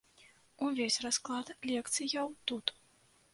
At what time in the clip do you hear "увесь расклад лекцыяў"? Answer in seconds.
0.67-2.27